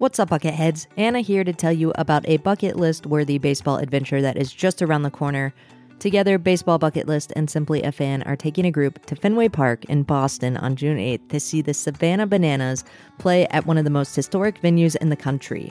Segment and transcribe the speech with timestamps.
[0.00, 0.86] What's up, Bucketheads?
[0.96, 4.80] Anna here to tell you about a bucket list worthy baseball adventure that is just
[4.80, 5.52] around the corner.
[5.98, 9.84] Together, Baseball Bucket List and Simply a Fan are taking a group to Fenway Park
[9.90, 12.82] in Boston on June 8th to see the Savannah Bananas
[13.18, 15.70] play at one of the most historic venues in the country.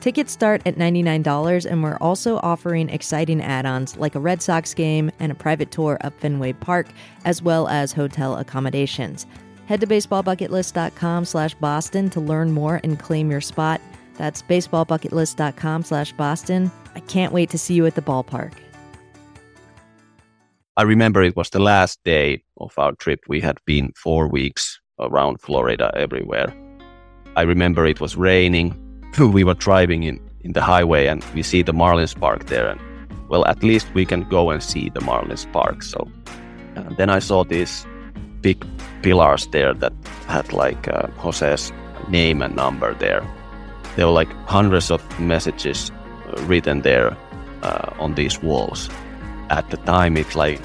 [0.00, 4.74] Tickets start at $99, and we're also offering exciting add ons like a Red Sox
[4.74, 6.86] game and a private tour of Fenway Park,
[7.24, 9.26] as well as hotel accommodations.
[9.66, 13.80] Head to baseballbucketlist.com slash Boston to learn more and claim your spot.
[14.14, 16.70] That's baseballbucketlist.com slash Boston.
[16.94, 18.52] I can't wait to see you at the ballpark.
[20.78, 23.20] I remember it was the last day of our trip.
[23.28, 26.54] We had been four weeks around Florida everywhere.
[27.34, 28.74] I remember it was raining.
[29.18, 32.68] we were driving in, in the highway and we see the Marlins Park there.
[32.68, 32.80] And
[33.28, 35.82] well, at least we can go and see the Marlins Park.
[35.82, 36.08] So
[36.76, 37.86] uh, then I saw these
[38.42, 38.64] big
[39.02, 39.92] pillars there that
[40.26, 41.72] had like uh, Jose's
[42.08, 43.22] name and number there.
[43.96, 47.16] There were like hundreds of messages uh, written there
[47.62, 48.90] uh, on these walls.
[49.50, 50.60] At the time, it like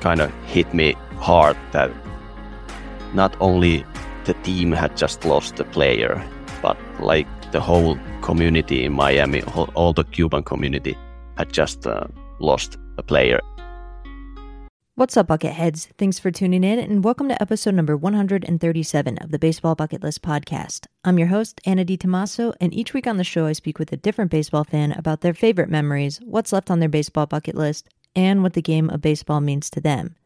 [0.00, 1.90] kind of hit me hard that
[3.14, 3.84] not only
[4.24, 6.22] the team had just lost the player,
[6.62, 9.42] but like the whole community in Miami,
[9.74, 10.96] all the Cuban community
[11.36, 12.06] had just uh,
[12.38, 13.40] lost a player.
[15.00, 15.88] What's up, Bucketheads?
[15.96, 20.20] Thanks for tuning in, and welcome to episode number 137 of the Baseball Bucket List
[20.20, 20.84] podcast.
[21.04, 23.96] I'm your host, Anna DiTomaso, and each week on the show, I speak with a
[23.96, 28.42] different baseball fan about their favorite memories, what's left on their baseball bucket list, and
[28.42, 30.16] what the game of baseball means to them.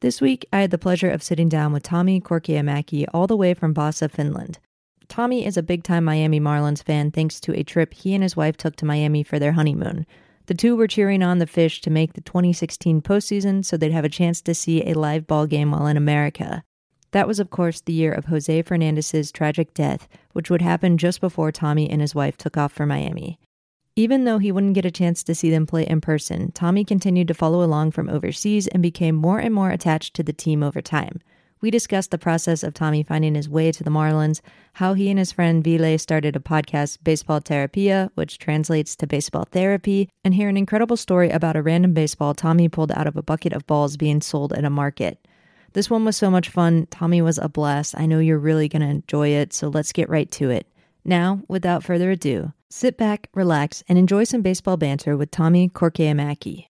[0.00, 3.52] This week, I had the pleasure of sitting down with Tomi Korkeamäki all the way
[3.52, 4.60] from Vaasa, Finland.
[5.08, 8.34] Tomi is a big time Miami Marlins fan thanks to a trip he and his
[8.34, 10.06] wife took to Miami for their honeymoon.
[10.46, 14.04] The two were cheering on the Fish to make the 2016 postseason so they'd have
[14.04, 16.62] a chance to see a live ball game while in America.
[17.10, 21.20] That was, of course, the year of Jose Fernandez's tragic death, which would happen just
[21.20, 23.38] before Tomi and his wife took off for Miami.
[23.96, 27.28] Even though he wouldn't get a chance to see them play in person, Tomi continued
[27.28, 30.82] to follow along from overseas and became more and more attached to the team over
[30.82, 31.20] time.
[31.60, 34.40] We discussed the process of Tomi finding his way to the Marlins,
[34.74, 39.46] how he and his friend Ville started a podcast, Baseball Terapia, which translates to baseball
[39.50, 43.22] therapy, and hear an incredible story about a random baseball Tomi pulled out of a
[43.22, 45.26] bucket of balls being sold at a market.
[45.72, 46.86] This one was so much fun.
[46.90, 47.94] Tomi was a blast.
[47.98, 50.66] I know you're really going to enjoy it, so let's get right to it.
[51.04, 56.66] Now, without further ado, sit back, relax, and enjoy some baseball banter with Tomi Korkeamäki.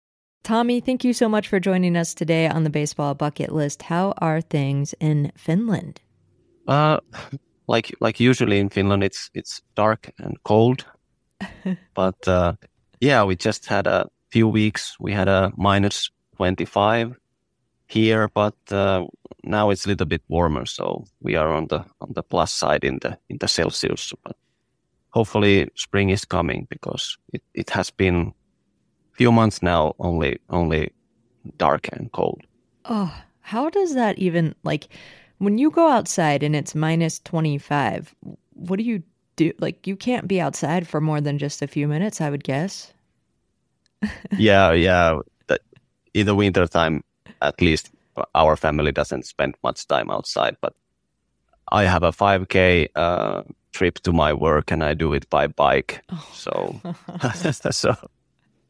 [0.43, 3.83] Tomi, thank you so much for joining us today on the baseball bucket list.
[3.83, 6.01] How are things in Finland?
[6.67, 6.99] Uh,
[7.69, 10.85] like like usually in Finland, it's it's dark and cold.
[11.95, 12.55] but uh,
[13.01, 14.97] yeah, we just had a few weeks.
[15.01, 17.15] We had a minus twenty five
[17.87, 19.07] here, but uh,
[19.45, 22.85] now it's a little bit warmer, so we are on the on the plus side
[22.85, 24.13] in the in the Celsius.
[24.25, 24.37] But
[25.11, 28.33] hopefully, spring is coming because it, it has been
[29.12, 30.91] few months now only only
[31.59, 32.41] dark and cold.
[32.84, 34.89] Oh, how does that even like
[35.39, 38.15] when you go outside and it's minus 25,
[38.55, 39.03] what do you
[39.37, 39.53] do?
[39.59, 42.93] Like you can't be outside for more than just a few minutes, I would guess.
[44.39, 45.19] yeah, yeah.
[46.15, 47.03] In the winter time,
[47.41, 47.91] at least
[48.34, 50.75] our family doesn't spend much time outside, but
[51.71, 53.43] I have a 5K uh,
[53.73, 56.03] trip to my work and I do it by bike.
[56.11, 56.29] Oh.
[56.34, 56.81] So,
[57.71, 57.97] so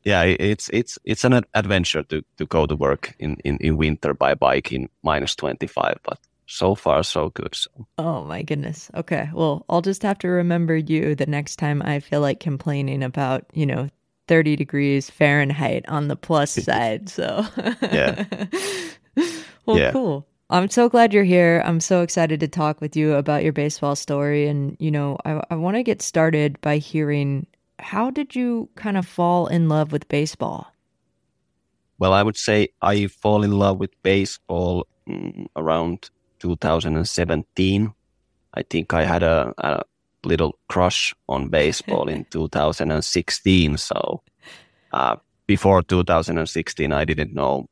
[0.04, 4.14] yeah, it's it's it's an adventure to to go to work in in, in winter
[4.14, 7.54] by bike in minus twenty five, but so far so good.
[7.54, 7.70] So.
[7.98, 8.91] Oh my goodness.
[8.94, 13.02] Okay, well, I'll just have to remember you the next time I feel like complaining
[13.02, 13.88] about you know
[14.28, 17.08] 30 degrees Fahrenheit on the plus side.
[17.08, 17.44] So
[17.82, 18.24] yeah.
[19.66, 19.92] well, yeah.
[19.92, 20.26] cool.
[20.50, 21.62] I'm so glad you're here.
[21.64, 24.46] I'm so excited to talk with you about your baseball story.
[24.46, 27.46] And, you know, I, I want to get started by hearing
[27.82, 30.72] how did you kind of fall in love with baseball?
[31.98, 36.10] Well, I would say I fall in love with baseball mm, around
[36.41, 37.92] 2017.
[38.54, 39.82] I think I had a, a
[40.25, 43.77] little crush on baseball in 2016.
[43.77, 44.22] So
[44.92, 45.16] uh,
[45.47, 47.66] before 2016, I didn't know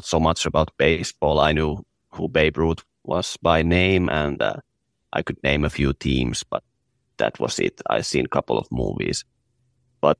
[0.00, 1.40] so much about baseball.
[1.40, 4.56] I knew who Babe Ruth was by name, and uh,
[5.12, 6.62] I could name a few teams, but
[7.18, 7.80] that was it.
[7.88, 9.24] I seen a couple of movies,
[10.00, 10.18] but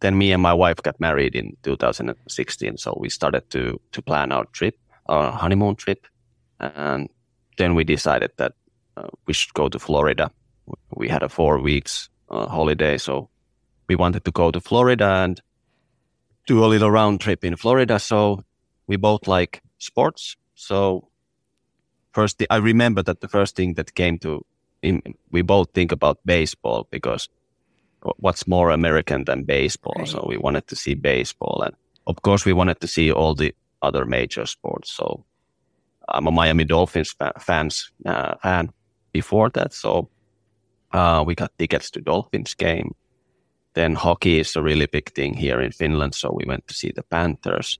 [0.00, 2.76] then me and my wife got married in 2016.
[2.78, 4.76] So we started to to plan our trip,
[5.06, 6.06] our honeymoon trip,
[6.60, 7.08] and
[7.58, 8.52] then we decided that
[8.96, 10.30] uh, we should go to Florida.
[10.94, 13.28] We had a four weeks uh, holiday, so
[13.88, 15.40] we wanted to go to Florida and
[16.46, 17.98] do a little round trip in Florida.
[17.98, 18.44] So
[18.86, 20.36] we both like sports.
[20.54, 21.08] So
[22.12, 24.44] first, I remember that the first thing that came to
[25.30, 27.28] we both think about baseball because
[28.16, 29.94] what's more American than baseball?
[29.98, 30.08] Right.
[30.08, 31.74] So we wanted to see baseball, and
[32.06, 34.92] of course we wanted to see all the other major sports.
[34.92, 35.24] So
[36.08, 38.72] I'm a Miami Dolphins fa- fans uh, fan
[39.12, 40.08] before that, so
[40.92, 42.94] uh, we got tickets to Dolphins game.
[43.74, 46.92] Then hockey is a really big thing here in Finland, so we went to see
[46.92, 47.78] the Panthers.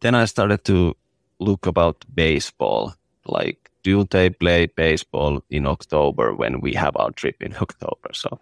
[0.00, 0.96] Then I started to
[1.38, 2.94] look about baseball,
[3.26, 8.10] like do they play baseball in October when we have our trip in October?
[8.12, 8.38] So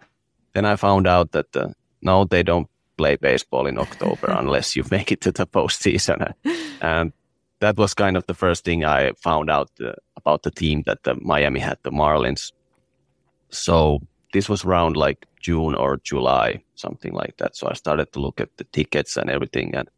[0.53, 1.69] then I found out that uh,
[2.01, 2.67] no, they don't
[2.97, 6.33] play baseball in October unless you make it to the postseason.
[6.81, 7.13] and
[7.59, 11.03] that was kind of the first thing I found out uh, about the team that
[11.03, 12.51] the Miami had, the Marlins.
[13.49, 13.99] So
[14.33, 17.55] this was around like June or July, something like that.
[17.55, 19.89] So I started to look at the tickets and everything, and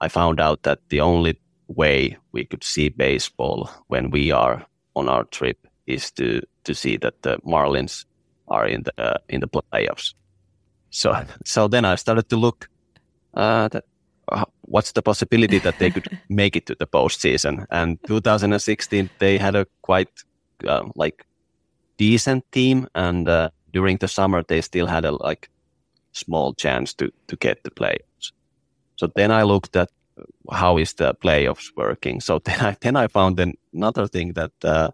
[0.00, 4.64] I found out that the only way we could see baseball when we are
[4.94, 8.04] on our trip is to to see that the Marlins
[8.48, 10.14] are in the uh, in the playoffs.
[10.90, 11.14] So
[11.44, 12.68] so then I started to look
[13.34, 13.84] uh, that
[14.32, 17.66] uh, what's the possibility that they could make it to the postseason.
[17.70, 20.10] And 2016 they had a quite
[20.66, 21.26] uh, like
[21.96, 25.48] decent team, and uh, during the summer they still had a like
[26.12, 28.32] small chance to to get the playoffs.
[28.96, 29.90] So then I looked at
[30.52, 32.20] how is the playoffs working.
[32.20, 33.40] So then I then I found
[33.72, 34.90] another thing that uh,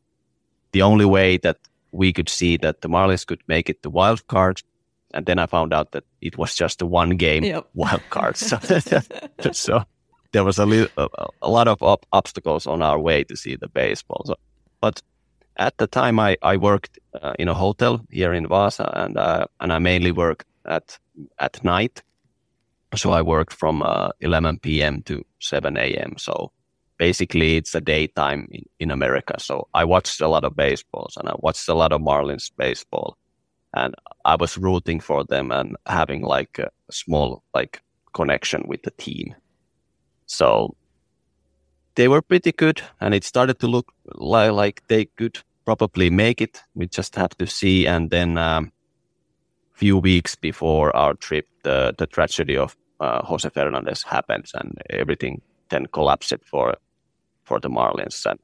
[0.73, 1.59] the only way that
[1.93, 4.63] we could see that the Marlins could make it to wild card,
[5.15, 7.67] and then I found out that it was just a one game yep.
[7.75, 8.37] wild card.
[8.37, 8.59] So,
[9.53, 9.83] so
[10.33, 13.69] there was a, li- a, lot of op- obstacles on our way to see the
[13.69, 14.23] baseball.
[14.27, 14.37] So,
[14.81, 15.03] but
[15.57, 19.47] at the time, I I worked uh, in a hotel here in Vaasa, and uh,
[19.59, 20.99] and I mainly worked at
[21.39, 22.03] at night
[22.97, 25.03] so I worked from uh, 11 p.m.
[25.03, 26.15] to 7 a.m.
[26.19, 26.53] So
[26.99, 29.35] basically, it's a daytime in, in America.
[29.39, 33.17] So I watched a lot of baseballs and I watched a lot of Marlins baseball,
[33.75, 33.95] and
[34.25, 37.81] I was rooting for them and having like a small like
[38.13, 39.35] connection with the team.
[40.27, 40.77] So
[41.95, 46.41] they were pretty good, and it started to look like, like they could probably make
[46.41, 46.63] it.
[46.75, 47.87] We just have to see.
[47.87, 48.73] And then um,
[49.81, 55.41] few weeks before our trip, the the tragedy of uh, Jose Fernandez happens, and everything
[55.71, 56.75] then collapsed for
[57.45, 58.27] for the Marlins.
[58.27, 58.39] And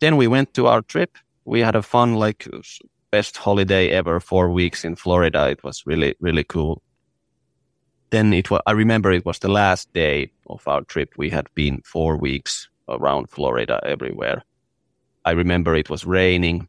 [0.00, 1.18] then we went to our trip.
[1.44, 2.48] We had a fun, like
[3.10, 5.50] best holiday ever, four weeks in Florida.
[5.50, 6.82] It was really really cool.
[8.10, 8.60] Then it was.
[8.66, 11.10] I remember it was the last day of our trip.
[11.16, 14.42] We had been four weeks around Florida everywhere.
[15.24, 16.68] I remember it was raining.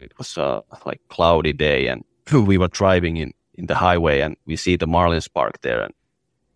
[0.00, 4.36] It was a like cloudy day, and we were driving in in the highway and
[4.46, 5.94] we see the Marlins Park there, and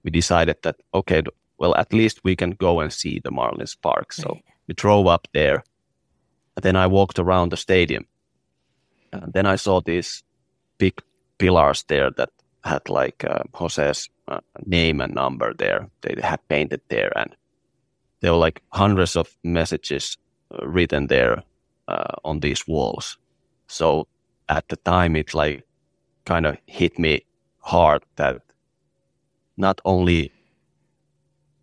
[0.02, 1.22] we decided that okay,
[1.58, 4.12] well at least we can go and see the Marlins Park.
[4.12, 5.64] So we drove up there,
[6.56, 8.06] and then I walked around the stadium,
[9.12, 10.22] and then I saw these
[10.78, 11.00] big
[11.38, 12.30] pillars there that
[12.64, 15.88] had like uh, Jose's uh, name and number there.
[16.00, 17.34] They had painted there, and
[18.20, 20.18] there were like hundreds of messages
[20.50, 21.42] uh, written there
[21.88, 23.18] uh, on these walls.
[23.68, 24.06] So
[24.48, 25.64] at the time, it like
[26.24, 27.24] kind of hit me
[27.60, 28.40] hard that
[29.56, 30.32] not only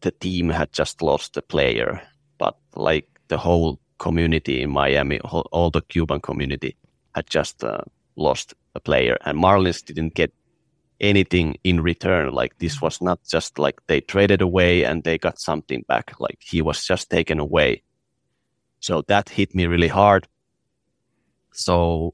[0.02, 2.02] the team had just lost a player,
[2.38, 6.76] but like the whole community in Miami, all the Cuban community
[7.16, 7.82] had just uh,
[8.16, 10.34] lost a player, and Marlins didn't get
[11.00, 12.34] anything in return.
[12.34, 16.14] Like this was not just like they traded away and they got something back.
[16.20, 17.84] Like he was just taken away.
[18.80, 20.28] So that hit me really hard.
[21.52, 22.14] So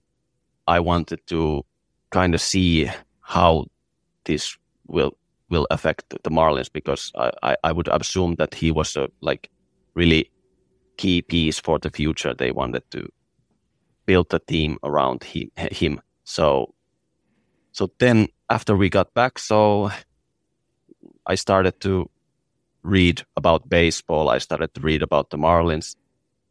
[0.67, 1.65] I wanted to
[2.11, 2.89] kind of see
[3.21, 3.65] how
[4.25, 5.17] this will
[5.49, 9.49] will affect the Marlins because I, I, I would assume that he was a like
[9.95, 10.31] really
[10.97, 12.33] key piece for the future.
[12.33, 13.09] They wanted to
[14.05, 16.01] build the team around him.
[16.23, 16.73] So
[17.73, 19.91] so then after we got back, so
[21.25, 22.09] I started to
[22.83, 24.29] read about baseball.
[24.29, 25.95] I started to read about the Marlins,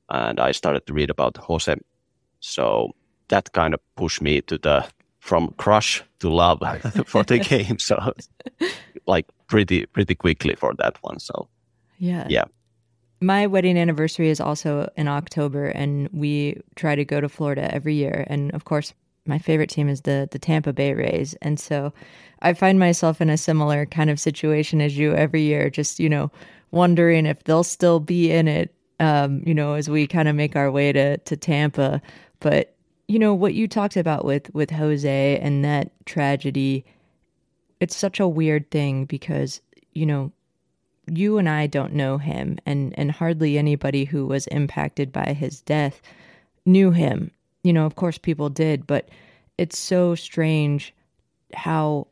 [0.09, 1.75] and I started to read about Jose.
[2.40, 2.95] So
[3.30, 4.87] that kind of pushed me to the
[5.20, 6.60] from crush to love
[7.06, 7.78] for the game.
[7.78, 8.12] So
[9.06, 11.18] like pretty pretty quickly for that one.
[11.18, 11.49] So
[11.99, 12.44] yeah, yeah.
[13.22, 17.94] My wedding anniversary is also in October, and we try to go to Florida every
[17.94, 18.25] year.
[18.28, 18.94] And of course,
[19.26, 21.92] my favorite team is the the Tampa Bay Rays, and so
[22.40, 26.08] I find myself in a similar kind of situation as you every year, just you
[26.08, 26.30] know,
[26.70, 28.75] wondering if they'll still be in it.
[28.99, 32.00] Um, you know, as we kind of make our way to to Tampa,
[32.40, 32.75] but
[33.11, 36.85] you know what you talked about with with Jose and that tragedy
[37.81, 39.61] it's such a weird thing because
[39.93, 40.33] you know
[41.12, 45.61] you and I don't know him and and hardly anybody who was impacted by his
[45.62, 46.00] death
[46.64, 49.09] knew him you know, of course people did, but
[49.59, 50.95] it's so strange
[51.55, 52.07] how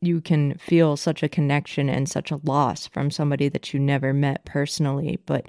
[0.00, 4.12] you can feel such a connection and such a loss from somebody that you never
[4.12, 5.18] met personally.
[5.26, 5.48] But,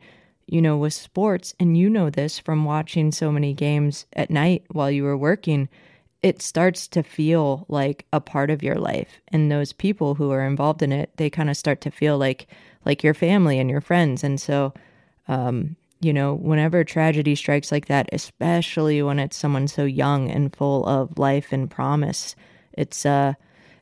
[0.52, 4.64] you know, with sports, and you know this from watching so many games at night
[4.72, 5.70] while you were working,
[6.22, 9.22] it starts to feel like a part of your life.
[9.30, 12.48] And those people who are involved in it, they kind of start to feel like
[12.86, 14.24] like your family and your friends.
[14.24, 14.74] And so,
[15.28, 20.56] um, you know, whenever tragedy strikes like that, especially when it's someone so young and
[20.56, 22.36] full of life and promise,
[22.74, 23.34] it's uh,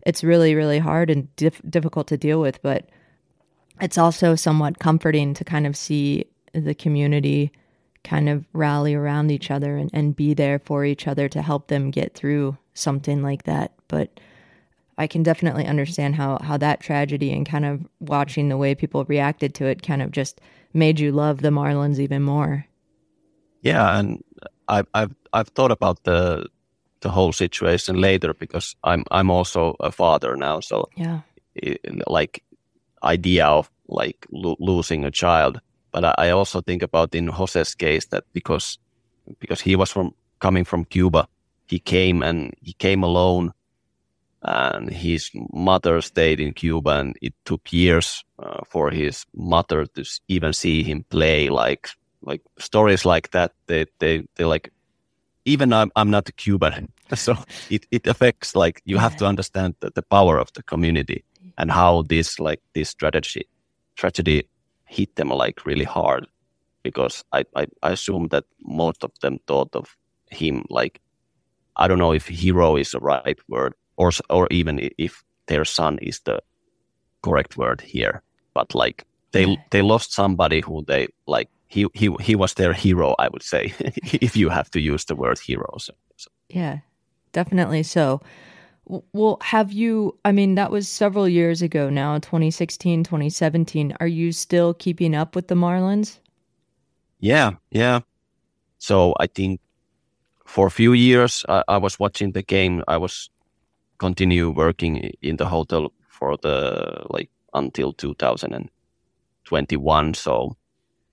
[0.05, 2.61] it's really really hard and dif- difficult to deal with.
[2.61, 2.89] But
[3.81, 7.51] it's also somewhat comforting to kind of see the community
[8.03, 11.67] kind of rally around each other and, and be there for each other to help
[11.67, 13.73] them get through something like that.
[13.87, 14.19] But
[14.97, 19.05] I can definitely understand how how that tragedy and kind of watching the way people
[19.05, 20.41] reacted to it kind of just
[20.73, 22.65] made you love the Marlins even more.
[23.61, 24.23] Yeah, and
[24.67, 26.47] I've I've I've thought about the
[27.01, 31.21] the whole situation later because I'm I'm also a father now, so yeah,
[32.07, 32.43] like
[33.03, 38.05] idea of like lo- losing a child, but I, also think about in Jose's case
[38.07, 38.77] that because
[39.39, 41.27] because he was from coming from Cuba,
[41.67, 43.53] he came and he came alone
[44.43, 50.03] and his mother stayed in Cuba, and it took years uh, for his mother to
[50.27, 51.49] even see him play.
[51.49, 51.89] Like
[52.21, 54.71] like stories like that, they they they like.
[55.45, 57.37] Even I'm I'm not a Cuban, so
[57.69, 61.23] it, it affects like you have to understand the, the power of the community
[61.57, 63.47] and how this like this strategy
[63.95, 64.47] tragedy
[64.87, 66.27] hit them like really hard
[66.83, 69.95] because I, I, I assume that most of them thought of
[70.29, 71.01] him like
[71.77, 75.99] I don't know if hero is the right word, or or even if their son
[76.01, 76.41] is the
[77.21, 78.21] correct word here.
[78.53, 83.15] But like they they lost somebody who they like he he he was their hero.
[83.19, 83.73] I would say
[84.21, 85.77] if you have to use the word hero.
[85.77, 86.29] So, so.
[86.49, 86.79] Yeah,
[87.31, 87.83] definitely.
[87.83, 88.21] So.
[88.87, 90.17] Well, have you?
[90.23, 93.97] I mean, that was several years ago now, 2016, 2017.
[93.99, 96.19] Are you still keeping up with the Marlins?
[97.19, 97.99] Yeah, yeah.
[98.77, 99.59] So I think
[100.45, 102.81] for a few years I, I was watching the game.
[102.87, 103.29] I was
[103.97, 110.55] continue working in the hotel for the like until 2021 so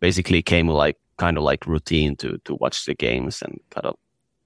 [0.01, 3.97] basically came like kind of like routine to to watch the games and kind of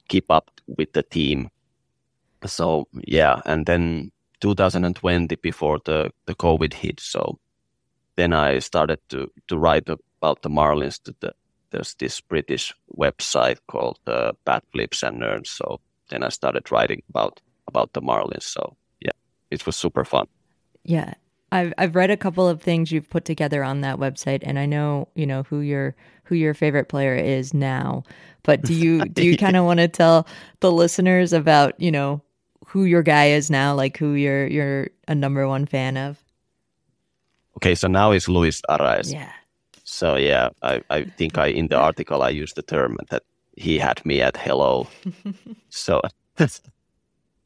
[0.08, 1.49] keep up with the team
[2.47, 7.38] so yeah and then 2020 before the the covid hit so
[8.16, 11.33] then i started to to write about the marlins to the
[11.71, 15.80] there's this british website called uh, bat flips and nerds so
[16.11, 18.42] then i started writing about about the Marlins.
[18.42, 19.12] So yeah,
[19.50, 20.26] it was super fun.
[20.83, 21.14] Yeah.
[21.52, 24.66] I've I've read a couple of things you've put together on that website and I
[24.66, 28.02] know, you know, who your who your favorite player is now.
[28.42, 30.26] But do you do you kind of want to tell
[30.61, 32.23] the listeners about, you know,
[32.68, 36.22] who your guy is now, like who you're you're a number one fan of?
[37.56, 39.12] Okay, so now it's Luis Arraez.
[39.12, 39.32] Yeah.
[39.84, 43.22] So yeah, I, I think I in the article I used the term that
[43.56, 44.87] he had me at hello.
[45.70, 46.02] so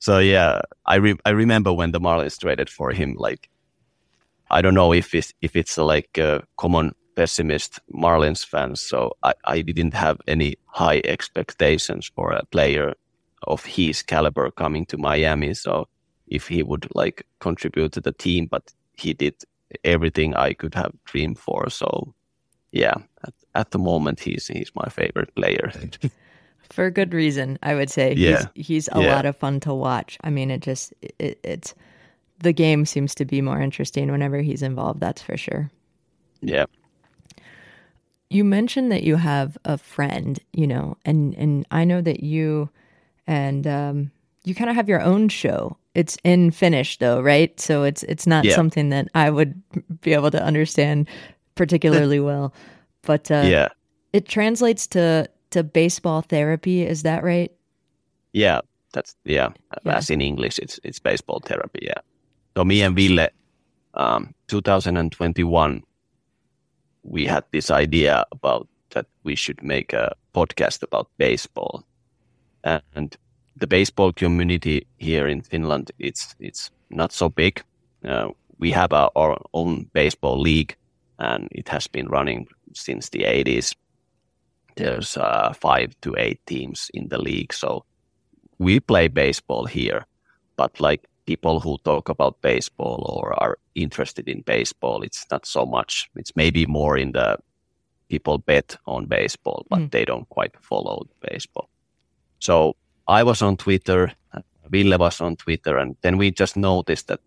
[0.01, 3.15] so yeah, I re- I remember when the Marlins traded for him.
[3.17, 3.49] Like,
[4.51, 8.75] I don't know if it's if it's like a common pessimist Marlins fan.
[8.75, 12.95] So I, I didn't have any high expectations for a player
[13.45, 15.55] of his caliber coming to Miami.
[15.55, 15.89] So
[16.27, 19.35] if he would like contribute to the team, but he did
[19.85, 21.71] everything I could have dreamed for.
[21.71, 22.15] So
[22.73, 22.95] yeah,
[23.25, 25.73] at, at the moment he's he's my favorite player.
[26.73, 28.15] for good reason, I would say.
[28.15, 28.47] Yeah.
[28.55, 29.15] He's, he's a yeah.
[29.15, 30.19] lot of fun to watch.
[30.23, 31.75] I mean, it just, it, it's,
[32.41, 35.71] the game seems to be more interesting whenever he's involved, that's for sure.
[36.41, 36.65] Yeah.
[38.31, 42.71] You mentioned that you have a friend, you know, and, and I know that you
[43.27, 44.11] and um,
[44.45, 45.77] you kind of have your own show.
[45.95, 47.59] It's in Finnish though, right?
[47.61, 48.55] So it's it's not yeah.
[48.55, 49.61] something that I would
[50.01, 51.09] be able to understand
[51.55, 52.55] particularly well.
[53.03, 53.69] But uh, yeah,
[54.13, 56.83] it translates to to baseball therapy.
[56.83, 57.53] Is that right?
[58.33, 58.61] Yeah,
[58.93, 59.51] that's yeah.
[59.85, 59.97] yeah.
[59.97, 61.81] As in English, it's it's baseball therapy.
[61.83, 62.01] Yeah.
[62.57, 63.29] So me and Ville,
[63.95, 65.83] um, 2021,
[67.03, 71.83] we had this idea about that we should make a podcast about baseball,
[72.65, 73.17] and
[73.57, 77.63] the baseball community here in Finland, it's it's not so big.
[78.05, 78.29] Uh,
[78.59, 80.77] we have our, our own baseball league,
[81.19, 83.75] and it has been running since the 80s
[84.77, 87.53] there's uh, five to eight teams in the league.
[87.53, 87.85] So
[88.59, 90.07] we play baseball here,
[90.57, 95.67] but like people who talk about baseball or are interested in baseball, it's not so
[95.67, 96.11] much.
[96.17, 97.39] It's maybe more in the
[98.09, 99.91] people bet on baseball, but mm.
[99.91, 101.69] they don't quite follow baseball.
[102.43, 102.75] So
[103.07, 104.13] I was on Twitter,
[104.69, 107.21] Ville was on Twitter, and then we just noticed that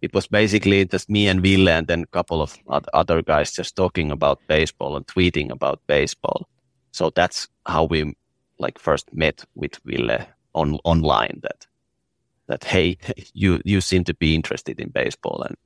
[0.00, 2.58] it was basically just me and Ville and then a couple of
[2.94, 6.48] other guys just talking about baseball and tweeting about baseball.
[6.90, 8.14] So that's how we
[8.58, 11.66] like first met with Ville on online that
[12.46, 12.96] that hey
[13.34, 15.56] you you seem to be interested in baseball and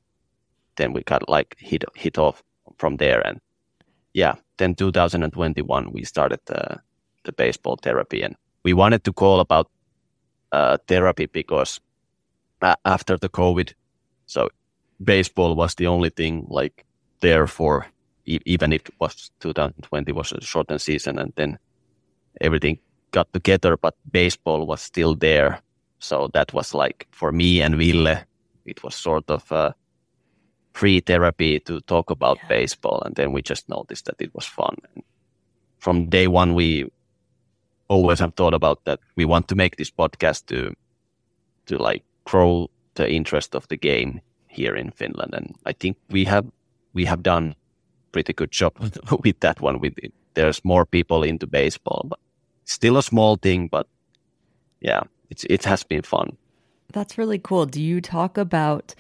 [0.76, 2.42] then we got like hit hit off
[2.78, 3.40] from there and
[4.14, 6.78] yeah then 2021 we started the
[7.24, 8.36] the baseball therapy and
[8.66, 9.68] we wanted to call about
[10.52, 11.80] uh, therapy because
[12.84, 13.68] after the covid
[14.26, 14.48] so
[15.04, 16.84] baseball was the only thing like
[17.20, 17.86] there for
[18.26, 21.58] even if it was 2020 was a shortened season and then
[22.40, 22.78] everything
[23.16, 25.60] got together, but baseball was still there.
[25.98, 28.18] So that was like for me and Ville,
[28.66, 29.74] it was sort of a
[30.72, 32.48] free therapy to talk about yeah.
[32.48, 33.02] baseball.
[33.04, 34.76] And then we just noticed that it was fun.
[34.94, 35.02] And
[35.78, 36.90] from day one, we
[37.88, 40.74] always have thought about that we want to make this podcast to
[41.66, 45.34] to like grow the interest of the game here in Finland.
[45.34, 46.46] And I think we have
[46.94, 47.54] we have done
[48.12, 48.72] pretty good job
[49.24, 49.80] with that one.
[49.80, 50.12] With it.
[50.34, 52.18] there's more people into baseball, but
[52.64, 53.86] still a small thing, but
[54.80, 56.36] yeah, it's it has been fun.
[56.92, 57.66] That's really cool.
[57.66, 58.94] Do you talk about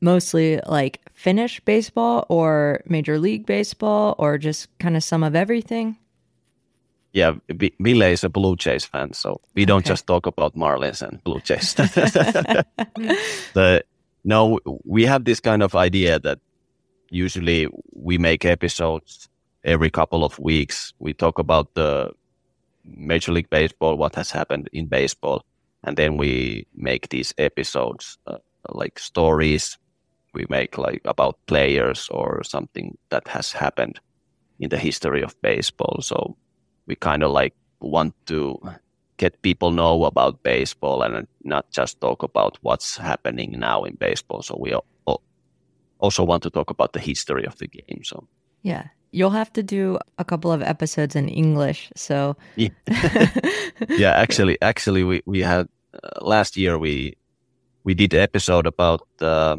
[0.00, 5.96] mostly like Finnish baseball or Major League Baseball or just kind of some of everything?
[7.12, 9.88] Yeah, Ville is a Blue Jays fan, so we don't okay.
[9.88, 11.74] just talk about Marlins and Blue Jays.
[13.54, 13.82] the,
[14.24, 16.38] no, we have this kind of idea that
[17.10, 19.28] usually we make episodes
[19.64, 20.92] every couple of weeks.
[20.98, 22.12] We talk about the
[22.84, 25.44] Major League Baseball, what has happened in baseball,
[25.84, 28.38] and then we make these episodes uh,
[28.68, 29.78] like stories.
[30.34, 33.98] We make like about players or something that has happened
[34.60, 36.00] in the history of baseball.
[36.02, 36.36] So
[36.88, 38.58] we kind of like want to
[39.18, 44.42] get people know about baseball and not just talk about what's happening now in baseball.
[44.42, 44.74] So we
[46.00, 48.02] also want to talk about the history of the game.
[48.02, 48.26] So
[48.62, 51.90] yeah, You'll have to do a couple of episodes in English.
[51.96, 52.68] So yeah,
[53.88, 57.16] yeah actually, actually, we we had uh, last year we
[57.84, 59.56] we did an episode about uh,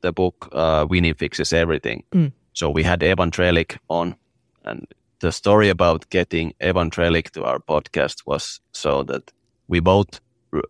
[0.00, 2.02] the book uh, Winning Fixes Everything.
[2.12, 2.32] Mm.
[2.54, 4.16] So we had Evan Drellich on,
[4.64, 4.86] and
[5.22, 9.32] the story about getting Evan Drellich to our podcast was so that
[9.68, 10.20] we both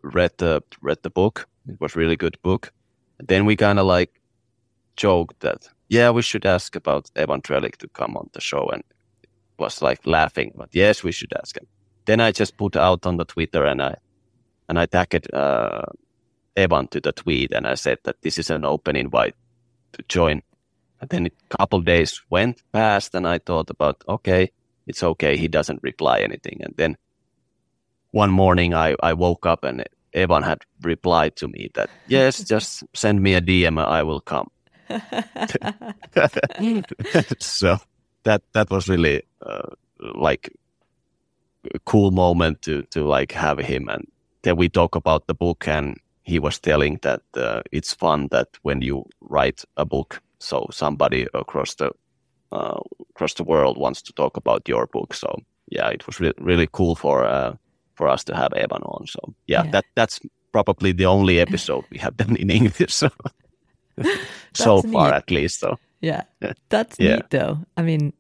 [0.03, 1.49] read the read the book.
[1.69, 2.73] It was really good book.
[3.19, 4.21] And then we kind of like
[4.97, 8.69] joked that yeah, we should ask about Evan Drellich to come on the show.
[8.69, 8.83] And
[9.59, 11.67] was like laughing, but yes, we should ask him.
[12.07, 13.95] Then I just put out on the Twitter and I,
[14.69, 15.87] and I tagged uh,
[16.57, 19.35] Evan to the tweet and I said that this is an open invite
[19.93, 20.43] to join.
[21.03, 24.53] And then a couple days went past and I thought about, okay,
[24.87, 25.37] it's okay.
[25.37, 26.61] He doesn't reply anything.
[26.63, 26.97] And then
[28.13, 29.85] one morning I, I woke up and
[30.15, 33.85] Evan had replied to me that, yes, just send me a DM.
[33.85, 34.49] I will come.
[37.41, 37.79] so
[38.25, 39.71] that that was really uh,
[40.15, 40.53] like
[41.75, 44.07] a cool moment to to like have him and
[44.43, 48.49] then we talk about the book and he was telling that uh, it's fun that
[48.63, 51.91] when you write a book so somebody across the
[52.53, 55.15] uh, across the world wants to talk about your book.
[55.15, 55.29] So
[55.71, 57.55] yeah it was re- really cool for uh,
[57.95, 59.07] for us to have Evan on.
[59.07, 60.21] So yeah, yeah, that that's
[60.53, 63.03] probably the only episode we have done in English.
[63.03, 63.11] So
[64.55, 65.17] so far neat.
[65.17, 65.79] at least so.
[66.01, 66.23] Yeah.
[66.71, 67.17] That's yeah.
[67.17, 67.59] neat though.
[67.77, 68.13] I mean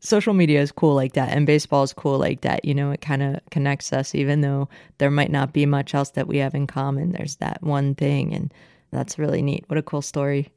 [0.00, 2.64] social media is cool like that and baseball is cool like that.
[2.64, 4.68] You know it kind of connects us even though
[4.98, 7.12] there might not be much else that we have in common.
[7.12, 8.52] There's that one thing and
[8.90, 9.64] that's really neat.
[9.68, 10.48] What a cool story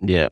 [0.00, 0.28] yeah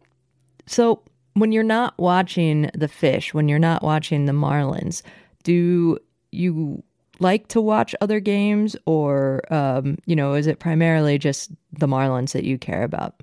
[0.66, 1.00] so
[1.34, 5.02] when you're not watching the fish when you're not watching the marlins
[5.42, 5.98] do
[6.32, 6.82] you
[7.18, 12.32] like to watch other games or um, you know is it primarily just the marlins
[12.32, 13.22] that you care about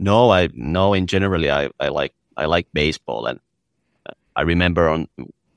[0.00, 0.94] no, I no.
[0.94, 3.38] In generally, I, I like I like baseball, and
[4.34, 5.08] I remember on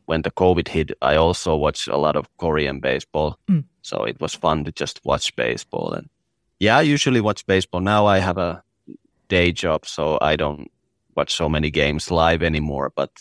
[0.06, 3.39] when the COVID hit, I also watched a lot of Korean baseball.
[3.49, 3.63] Mm.
[3.82, 5.93] So it was fun to just watch baseball.
[5.93, 6.10] And
[6.60, 7.79] yeah, I usually watch baseball.
[7.79, 8.62] Now I have a
[9.27, 10.69] day job, so I don't
[11.15, 12.91] watch so many games live anymore.
[12.95, 13.12] But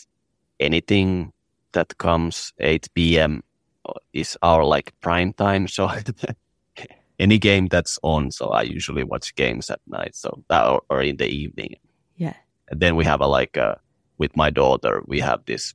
[0.59, 1.31] anything
[1.73, 3.43] that comes 8 p.m.
[4.13, 5.67] is our like prime time.
[5.67, 5.89] So
[7.19, 8.31] any game that's on.
[8.31, 11.75] So I usually watch games at night, so that or, or in the evening.
[12.17, 12.35] Yeah.
[12.69, 13.75] And then we have a like a, uh,
[14.17, 15.73] with my daughter, we have this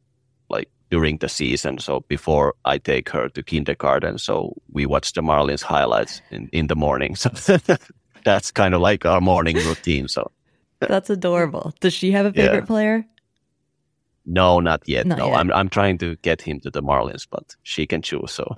[0.49, 1.79] like during the season.
[1.79, 6.69] So before I take her to kindergarten, so we watch the Marlins highlights in, in
[6.69, 7.17] the morning.
[7.17, 7.31] So
[8.25, 10.09] that's kind of like our morning routine.
[10.09, 10.31] So
[10.81, 11.75] that's adorable.
[11.81, 12.67] Does she have a favorite yeah.
[12.67, 13.07] player?
[14.27, 15.07] No, not yet.
[15.07, 15.37] Not no, yet.
[15.37, 18.31] I'm I'm trying to get him to the Marlins, but she can choose.
[18.31, 18.55] So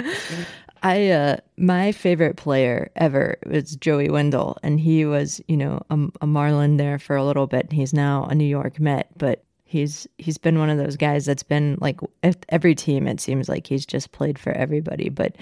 [0.82, 5.98] I uh my favorite player ever was Joey Wendle and he was, you know, a,
[6.22, 7.70] a Marlin there for a little bit.
[7.70, 11.42] He's now a New York Met, but he's he's been one of those guys that's
[11.42, 12.00] been like
[12.48, 15.36] every team it seems like he's just played for everybody, but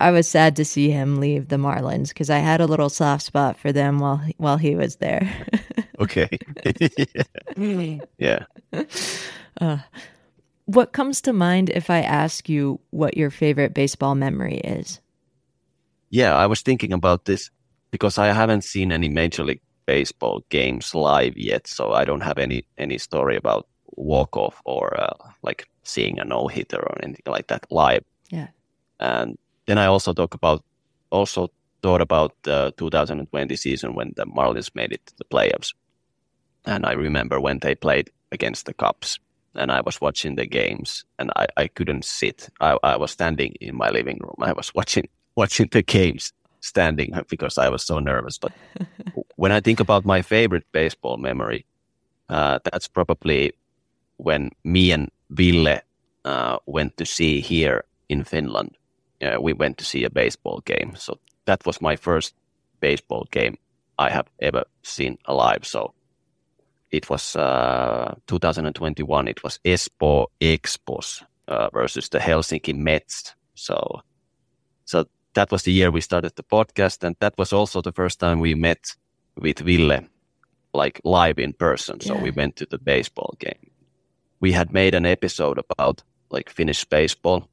[0.00, 3.24] I was sad to see him leave the Marlins because I had a little soft
[3.24, 5.28] spot for them while he, while he was there.
[6.00, 6.28] okay,
[8.18, 8.44] yeah.
[9.60, 9.78] Uh,
[10.66, 15.00] what comes to mind if I ask you what your favorite baseball memory is?
[16.10, 17.50] Yeah, I was thinking about this
[17.90, 22.38] because I haven't seen any Major League Baseball games live yet, so I don't have
[22.38, 27.32] any any story about walk off or uh, like seeing a no hitter or anything
[27.32, 28.04] like that live.
[28.30, 28.48] Yeah.
[29.00, 29.36] And
[29.68, 30.64] then I also talk about
[31.10, 31.50] also
[31.82, 35.74] thought about the 2020 season when the Marlins made it to the playoffs,
[36.64, 39.20] and I remember when they played against the Cubs.
[39.54, 42.48] And I was watching the games, and I, I couldn't sit.
[42.60, 44.36] I, I was standing in my living room.
[44.40, 48.38] I was watching watching the games standing because I was so nervous.
[48.38, 48.52] But
[49.36, 51.66] when I think about my favorite baseball memory,
[52.28, 53.52] uh, that's probably
[54.18, 55.80] when me and Ville
[56.24, 58.77] uh, went to see here in Finland.
[59.22, 60.92] Uh, we went to see a baseball game.
[60.96, 62.34] So that was my first
[62.80, 63.56] baseball game
[63.98, 65.64] I have ever seen alive.
[65.66, 65.92] So
[66.90, 69.28] it was uh, 2021.
[69.28, 73.34] It was Espoo Expos uh, versus the Helsinki Mets.
[73.54, 74.00] So,
[74.84, 75.04] so
[75.34, 78.40] that was the year we started the podcast, and that was also the first time
[78.40, 78.94] we met
[79.36, 80.00] with Ville,
[80.72, 82.00] like live in person.
[82.00, 82.22] So Yeah.
[82.22, 83.70] we went to the baseball game.
[84.40, 87.48] We had made an episode about like Finnish baseball,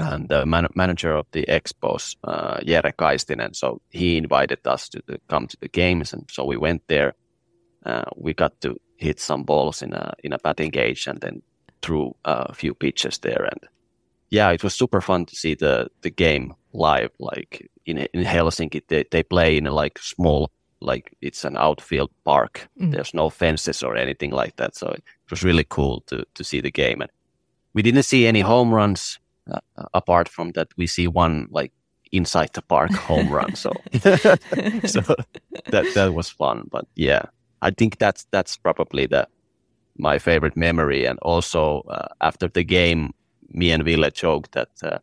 [0.00, 5.02] and the man- manager of the Expos, uh, Jere Kaistinen, so he invited us to
[5.06, 7.14] the, come to the games, and so we went there.
[7.84, 11.42] Uh, we got to hit some balls in a in a batting cage, and then
[11.82, 13.60] threw a few pitches there, and
[14.30, 17.10] yeah, it was super fun to see the the game live.
[17.18, 22.10] Like in in Helsinki, they they play in a like small like it's an outfield
[22.24, 22.68] park.
[22.80, 22.92] Mm.
[22.92, 26.60] There's no fences or anything like that, so it was really cool to to see
[26.60, 27.02] the game.
[27.02, 27.10] And
[27.74, 29.19] we didn't see any home runs
[29.50, 30.68] uh, apart from that.
[30.76, 31.72] We see one like
[32.12, 33.54] inside the park home run.
[33.54, 35.00] So so
[35.70, 36.68] that that was fun.
[36.70, 37.22] But yeah,
[37.62, 39.28] I think that's that's probably the
[39.98, 41.06] my favorite memory.
[41.06, 43.12] And also uh, after the game,
[43.52, 44.98] me and Ville joked that uh,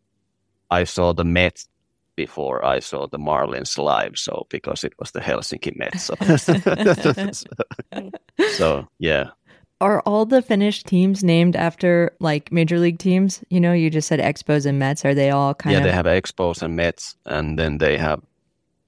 [0.72, 1.68] I saw the Mets
[2.16, 4.18] before I saw the Marlins live.
[4.18, 6.04] So because it was the Helsinki Mets.
[6.04, 6.16] So,
[8.58, 9.30] so yeah,
[9.80, 13.44] Are all the Finnish teams named after like major league teams?
[13.50, 15.06] You know, you just said Expos and Mets.
[15.06, 15.86] Are they all kind yeah, of?
[15.86, 18.22] Yeah, they have Expos and Mets, and then they have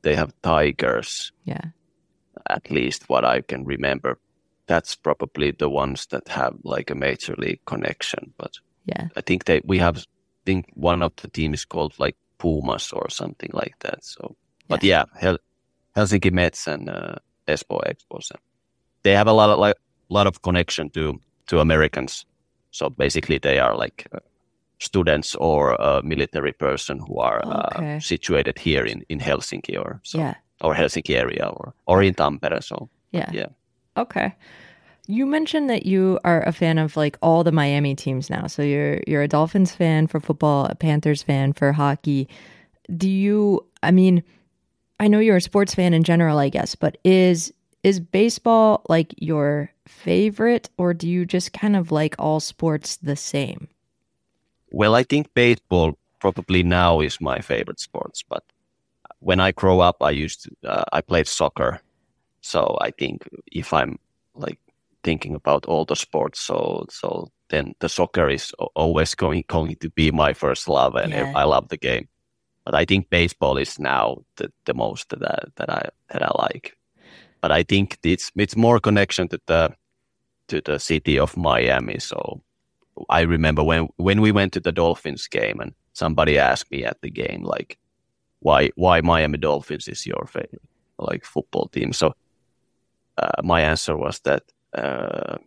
[0.02, 1.32] they have Tigers.
[1.46, 1.62] yeah.
[2.50, 4.18] at least what I can remember.
[4.66, 8.34] That's probably the ones that have like a major league connection.
[8.38, 8.54] But
[8.86, 9.08] Yeah.
[9.16, 12.92] I think they we have I think one of the teams is called like Pumas
[12.94, 14.04] or something like that.
[14.04, 14.36] So,
[14.68, 15.44] but yeah, Hel-
[15.96, 17.16] Helsinki Mets and uh,
[17.48, 18.32] Espoo Expos.
[19.04, 19.76] They have a lot of like
[20.10, 22.26] lot of connection to to Americans.
[22.72, 24.20] So basically, they are like uh,
[24.80, 27.96] students or a military person who are Okay.
[27.96, 30.34] uh, situated here in in Helsinki or so Yeah.
[30.62, 32.62] or Helsinki area or or in Tampere.
[32.62, 33.32] So Yeah.
[33.34, 33.48] yeah.
[33.96, 34.36] Okay.
[35.08, 38.48] You mentioned that you are a fan of like all the Miami teams now.
[38.48, 42.28] So you're you're a Dolphins fan for football, a Panthers fan for hockey.
[42.98, 44.24] Do you I mean,
[45.00, 49.14] I know you're a sports fan in general, I guess, but is is baseball like
[49.18, 53.68] your favorite or do you just kind of like all sports the same?
[54.72, 58.44] Well, I think baseball probably now is my favorite sports, but
[59.20, 61.82] when I grow up, I used to, uh, I played soccer.
[62.42, 63.98] So I think if I'm
[64.36, 64.60] like
[65.04, 69.90] thinking about all the sports, so, so then the soccer is always going, going to
[69.90, 71.32] be my first love and Yeah.
[71.36, 72.08] I love the game.
[72.66, 76.32] But I think baseball is now the, the most that, I- that I, that I
[76.44, 76.78] like.
[77.42, 79.76] But I think it's, it's more connection to the,
[80.50, 82.00] to the city of Miami.
[82.00, 82.42] So
[83.10, 87.00] I remember when when we went to the Dolphins game and somebody asked me at
[87.02, 87.78] the game like
[88.40, 90.62] why why Miami Dolphins is your favorite
[90.98, 91.94] like football team.
[91.94, 92.14] So
[93.18, 95.38] uh, my answer was that uh,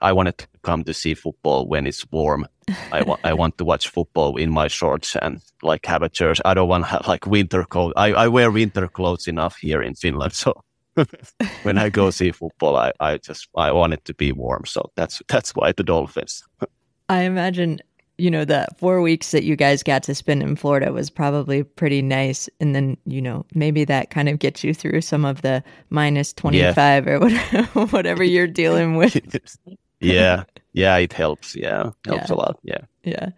[0.00, 2.46] I wanted to come to see football when it's warm.
[2.92, 6.40] I want I want to watch football in my shorts and like have a church.
[6.44, 7.92] I don't want like winter coat.
[7.96, 10.64] I, I wear winter clothes enough here in Finland, so
[11.62, 14.64] when I go see football, I, I just I want it to be warm.
[14.66, 16.42] So that's that's why the Dolphins.
[17.08, 17.78] I imagine,
[18.18, 21.62] you know, the four weeks that you guys got to spend in Florida was probably
[21.62, 22.48] pretty nice.
[22.60, 26.32] And then, you know, maybe that kind of gets you through some of the minus
[26.32, 29.16] 25 or whatever, whatever you're dealing with.
[30.00, 31.54] yeah, yeah, it helps.
[31.54, 32.34] Yeah, helps Yeah.
[32.34, 32.58] a lot.
[32.64, 32.80] Yeah.
[33.04, 33.28] Yeah.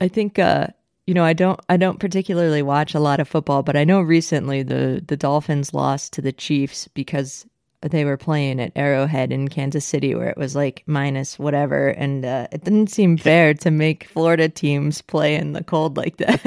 [0.00, 0.66] I think uh
[1.06, 4.00] you know, I don't I don't particularly watch a lot of football, but I know
[4.00, 7.46] recently the the Dolphins lost to the Chiefs because
[7.82, 12.24] they were playing at Arrowhead in Kansas City where it was like minus whatever and
[12.24, 16.40] uh, it didn't seem fair to make Florida teams play in the cold like that.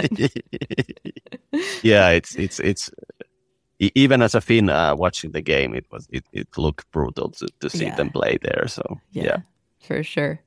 [1.84, 2.90] yeah, it's it's it's
[3.80, 7.48] even as a Finn uh, watching the game, it was it, it looked brutal to,
[7.62, 7.96] to see Yeah.
[7.96, 8.68] them play there.
[8.68, 9.38] So yeah.
[9.80, 10.42] For sure.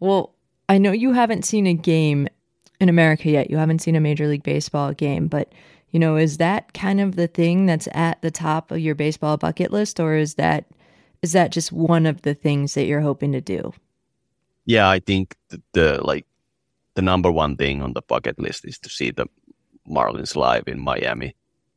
[0.00, 0.34] Well,
[0.68, 2.28] I know you haven't seen a game
[2.80, 3.50] in America yet.
[3.50, 5.52] You haven't seen a Major League Baseball game, but
[5.90, 9.36] you know, is that kind of the thing that's at the top of your baseball
[9.36, 10.64] bucket list or is that
[11.22, 13.72] is that just one of the things that you're hoping to do?
[14.66, 16.26] yeah, I think the, the like
[16.94, 19.26] the number one thing on the bucket list is to see the
[19.88, 21.34] Marlins live in Miami.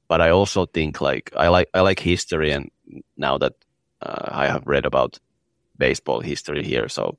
[0.07, 2.71] But I also think like I like I like history, and
[3.17, 3.53] now that
[4.01, 5.19] uh, I have read about
[5.77, 7.17] baseball history here, so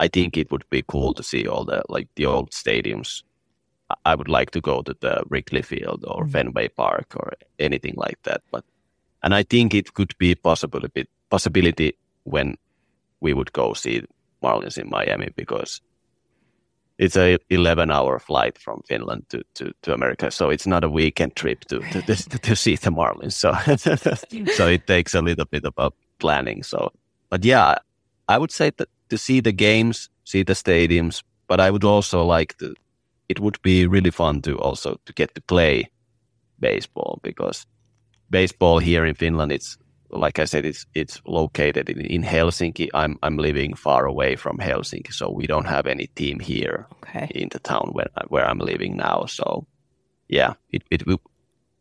[0.00, 3.22] I think it would be cool to see all the like the old stadiums.
[4.04, 6.32] I- would like to go to the Wrigley Field or Mm.
[6.32, 8.42] Fenway Park or anything like that.
[8.50, 8.64] But
[9.22, 11.92] and I think it could be possibility possibility
[12.24, 12.56] when
[13.20, 14.02] we would go see
[14.42, 15.80] Marlins in Miami because
[16.98, 20.30] it's a 11 hour flight from Finland to, to, to America.
[20.30, 23.32] So it's not a weekend trip to, to, to, to see the Marlins.
[23.32, 23.52] So,
[24.54, 26.62] so it takes a little bit about planning.
[26.62, 26.92] So,
[27.30, 27.76] but yeah,
[28.28, 32.24] I would say that to see the games, see the stadiums, but I would also
[32.38, 32.74] like to,
[33.28, 35.88] it would be really fun to also to get to play
[36.60, 37.66] baseball because
[38.30, 39.78] baseball here in Finland, it's
[40.10, 42.88] like I said, it's it's located in, in Helsinki.
[42.94, 47.26] I'm I'm living far away from Helsinki, so we don't have any team here Okay.
[47.34, 49.26] in the town where where I'm living now.
[49.26, 49.66] So
[50.28, 51.20] yeah, it it would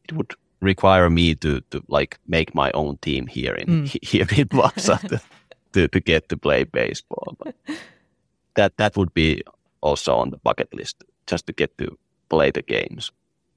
[0.10, 3.98] it would require me to to like make my own team here in Mm.
[4.12, 5.20] here in Vaasa to,
[5.74, 7.36] to to get to play baseball.
[7.38, 7.56] But
[8.56, 9.44] that that would be
[9.82, 11.98] also on the bucket list, just to get to
[12.30, 13.12] play the games.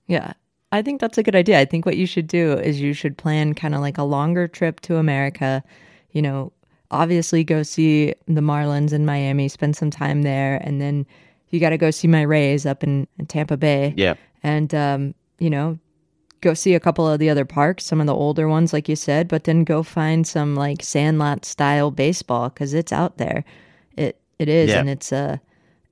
[0.07, 0.33] Yeah.
[0.73, 1.61] I think that's a good idea.
[1.61, 4.49] I think what you should do is you should plan kind of like a longer
[4.49, 5.63] trip to America,
[6.11, 6.53] you know,
[6.91, 11.07] obviously go see the Marlins in Miami, spend some time there, and then
[11.51, 13.95] you got to go see my Rays up in, in Tampa Bay.
[13.97, 15.79] Yeah, And, um, you know,
[16.47, 18.95] go see a couple of the other parks, some of the older ones, like you
[18.95, 23.45] said, but then go find some like sandlot style baseball because it's out there.
[23.97, 24.71] It It is.
[24.71, 24.79] Yeah.
[24.79, 25.41] And it's a,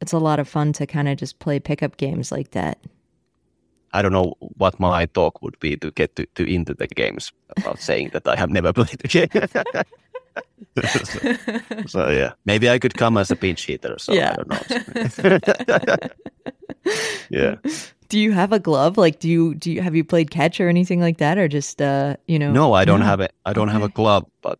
[0.00, 2.78] it's a lot of fun to kind of just play pickup games like that.
[3.92, 7.32] I don't know what my talk would be to get to, to into the games
[7.56, 9.30] about saying that I have never played the game.
[11.82, 13.98] so, so, yeah, maybe I could come as a pinch hitter.
[13.98, 14.30] So Yeah.
[14.30, 14.62] I don't know.
[17.30, 17.54] yeah.
[18.08, 18.96] Do you have a glove?
[18.98, 21.80] Like, do you do you have you played catch or anything like that, or just
[21.80, 22.52] uh, you know?
[22.52, 23.06] No, I don't No.
[23.06, 23.94] have a I don't have a Okay.
[23.94, 24.58] glove, but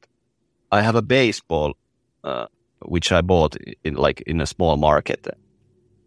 [0.72, 1.74] I have a baseball,
[2.24, 2.46] uh,
[2.86, 5.26] which I bought in like in a small market.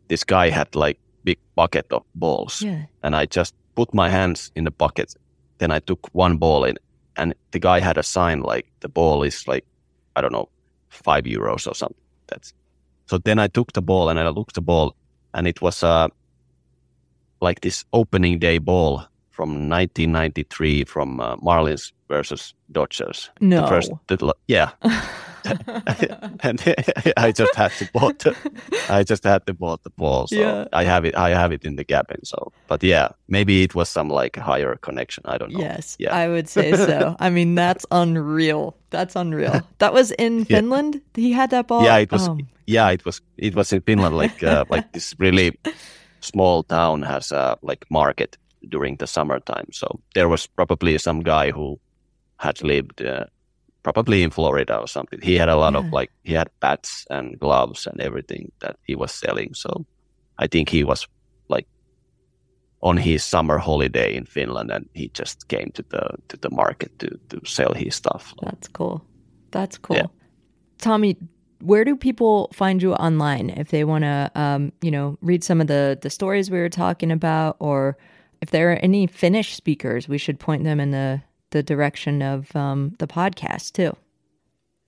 [0.09, 2.85] This guy had like big bucket of balls, Yeah.
[3.03, 5.13] and I just put my hands in the bucket.
[5.59, 6.77] Then I took one ball in,
[7.15, 9.65] and the guy had a sign like the ball is like
[10.15, 10.49] I don't know
[10.89, 12.01] five euros or something.
[12.27, 12.53] That's
[13.09, 13.17] so.
[13.19, 14.95] Then I took the ball and I looked the ball,
[15.33, 16.07] and it was uh
[17.41, 23.29] like this opening day ball from 1993 from uh, Marlins versus Dodgers.
[23.39, 23.61] No.
[23.61, 24.71] The first, the, yeah.
[26.41, 26.59] and
[27.17, 28.35] I just had to bought the,
[28.89, 30.27] I just had to bought the ball.
[30.27, 30.65] So Yeah.
[30.73, 31.15] I have it.
[31.15, 32.23] I have it in the cabin.
[32.25, 35.23] So, but yeah, maybe it was some like higher connection.
[35.25, 35.59] I don't know.
[35.59, 36.15] Yes, Yeah.
[36.15, 37.15] I would say so.
[37.19, 38.75] I mean, that's unreal.
[38.89, 39.61] That's unreal.
[39.79, 40.57] That was in Yeah.
[40.59, 41.01] Finland.
[41.13, 41.83] He had that ball.
[41.83, 42.27] yeah, it was.
[42.27, 43.21] Oh, Yeah, it was.
[43.37, 44.17] It was in Finland.
[44.17, 45.51] Like uh, like this really
[46.21, 48.37] small town has a like market
[48.69, 49.67] during the summertime.
[49.71, 51.79] So there was probably some guy who
[52.37, 53.25] had lived uh,
[53.83, 55.19] probably in Florida or something.
[55.21, 58.95] He had a lot of like he had bats and gloves and everything that he
[58.95, 59.53] was selling.
[59.53, 59.85] So
[60.37, 61.07] I think he was
[61.49, 61.67] like
[62.81, 66.99] on his summer holiday in Finland and he just came to the to the market
[66.99, 68.33] to to sell his stuff.
[68.41, 69.01] that's cool.
[69.51, 69.95] That's cool.
[69.95, 70.07] Yeah.
[70.77, 71.15] Tomi,
[71.61, 75.61] where do people find you online if they want to, um, you know, read some
[75.61, 77.97] of the the stories we were talking about, or
[78.41, 82.55] if there are any Finnish speakers, we should point them in the the direction of
[82.55, 83.95] um, the podcast too.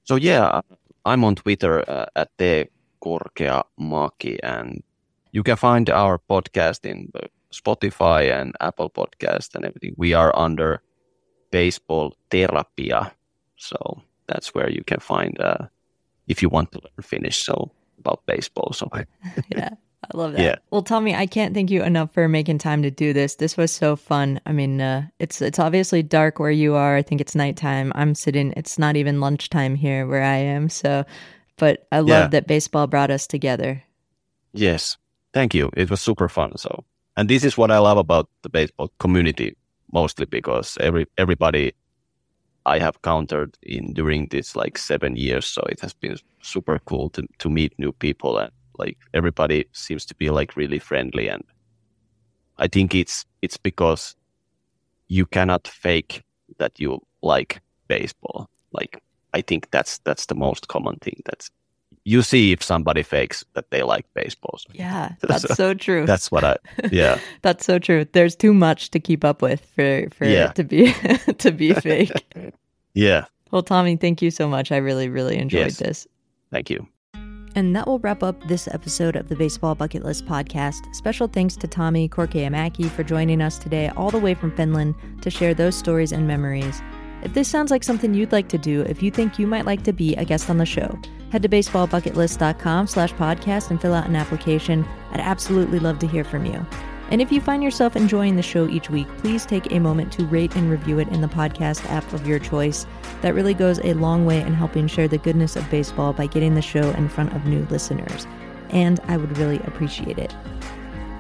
[0.04, 0.62] So yeah,
[1.06, 2.68] I'm on Twitter uh, at the
[3.04, 4.84] Korkea Maki, and
[5.32, 7.12] you can find our podcast in
[7.54, 9.94] Spotify and Apple Podcast and everything.
[9.98, 10.82] We are under
[11.52, 13.12] Baseball Terapia,
[13.56, 15.68] so that's where you can find uh,
[16.30, 17.44] if you want to learn Finnish.
[17.44, 18.72] So about baseball.
[18.74, 18.90] So
[19.50, 19.70] yeah
[20.14, 20.56] i love that Yeah.
[20.72, 23.70] well tomi i can't thank you enough for making time to do this this was
[23.70, 27.36] so fun i mean uh, it's it's obviously dark where you are i think it's
[27.36, 31.04] nighttime i'm sitting it's not even lunchtime here where i am so
[31.58, 32.28] but I love Yeah.
[32.30, 33.84] that baseball brought us together.
[34.54, 34.96] Yes.
[35.34, 35.70] Thank you.
[35.76, 36.58] It was super fun.
[36.58, 36.86] So,
[37.18, 39.58] and this is what I love about the baseball community
[39.92, 41.74] mostly because every everybody
[42.66, 47.10] I have countered in during this like seven years, so it has been super cool
[47.12, 51.44] to to meet new people and like everybody seems to be like really friendly and
[52.58, 54.16] I think it's it's because
[55.08, 56.24] you cannot fake
[56.58, 58.50] that you like baseball.
[58.72, 59.02] Like
[59.34, 61.50] I think that's that's the most common thing that's
[62.12, 64.58] you see if somebody fakes that they like baseball.
[64.58, 66.06] So Yeah, that's so true.
[66.06, 66.56] that's what I
[66.92, 67.20] yeah.
[67.42, 68.06] That's so true.
[68.14, 70.50] There's too much to keep up with for for Yeah.
[70.50, 70.94] it to be
[71.44, 72.12] to be fake.
[72.94, 73.26] Yeah.
[73.52, 74.72] well, Tomi, thank you so much.
[74.72, 75.78] I really really enjoyed Yes.
[75.78, 76.08] this.
[76.52, 76.88] Thank you.
[77.56, 80.82] And that will wrap up this episode of the Baseball Bucket List podcast.
[80.96, 84.94] Special thanks to Tomi Korkeamäki for joining us today, all the way from Finland,
[85.24, 86.82] to share those stories and memories.
[87.24, 89.84] If this sounds like something you'd like to do, if you think you might like
[89.84, 90.90] to be a guest on the show,
[91.32, 94.86] head to baseballbucketlist.com slash podcast and fill out an application.
[95.12, 96.66] I'd absolutely love to hear from you.
[97.12, 100.26] And if you find yourself enjoying the show each week, please take a moment to
[100.26, 102.86] rate and review it in the podcast app of your choice.
[103.22, 106.54] That really goes a long way in helping share the goodness of baseball by getting
[106.54, 108.28] the show in front of new listeners.
[108.70, 110.36] And I would really appreciate it.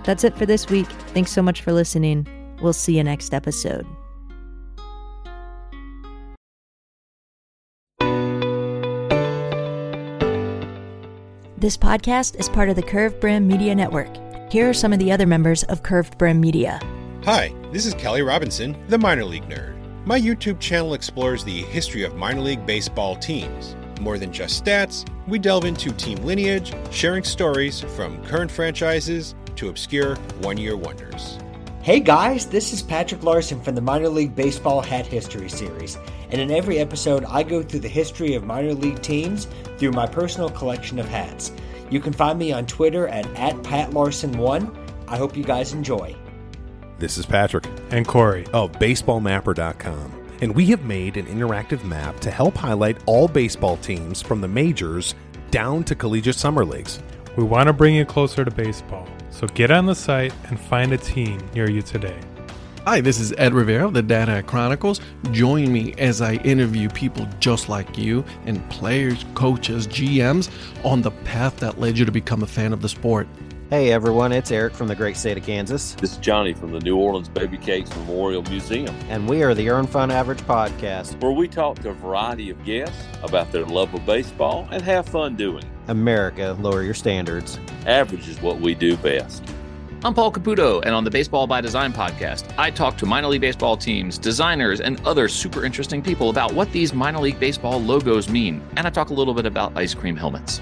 [0.04, 0.88] That's it for this week.
[1.14, 2.28] Thanks so much for listening.
[2.62, 3.88] We'll see you next episode.
[11.60, 14.08] This podcast is part of the Curved Brim Media Network.
[14.50, 16.80] Here are some of the other members of Curved Brim Media.
[17.26, 19.76] Hi, this is Kelly Robinson, the minor league nerd.
[20.06, 23.76] My YouTube channel explores the history of minor league baseball teams.
[24.00, 29.68] More than just stats, we delve into team lineage, sharing stories from current franchises to
[29.68, 31.40] obscure one year wonders.
[31.82, 35.98] Hey guys, this is Patrick Larson from the Minor League Baseball Hat History Series.
[36.32, 40.06] And in every episode, I go through the history of minor league teams through my
[40.06, 41.52] personal collection of hats.
[41.90, 44.76] You can find me on Twitter at, at PatLarson1.
[45.08, 46.16] I hope you guys enjoy.
[47.00, 48.46] This is Patrick and Corey.
[48.54, 50.12] Oh, of BaseballMapper.com,
[50.42, 54.48] and we have made an interactive map to help highlight all baseball teams from the
[54.48, 55.16] majors
[55.50, 57.02] down to collegiate summer leagues.
[57.38, 60.92] We want to bring you closer to baseball, so get on the site and find
[60.92, 62.20] a team near you today.
[62.86, 65.02] Hi, this is Ed Rivera of the Data Chronicles.
[65.32, 70.50] Join me as I interview people just like you and players, coaches, GMs
[70.84, 73.28] on the path that led you to become a fan of the sport.
[73.70, 76.80] Hey everyone, it's Eric from the great state of Kansas, This is Johnny from the
[76.80, 81.34] New Orleans Baby Cakes Memorial Museum, and we are the Earn Fun Average Podcast, where
[81.34, 85.36] we talk to a variety of guests about their love of baseball and have fun
[85.36, 85.70] doing it.
[85.90, 87.60] America, lower your standards.
[87.86, 89.44] Average is what we do best.
[90.02, 93.42] I'm Paul Caputo, and on the Baseball by Design podcast, I talk to minor league
[93.42, 98.30] baseball teams, designers, and other super interesting people about what these minor league baseball logos
[98.30, 98.62] mean.
[98.78, 100.62] And I talk a little bit about ice cream helmets.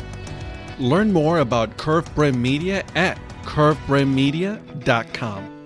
[0.80, 5.57] Learn more about Curved Brim Media at curvedbrimmedia.com.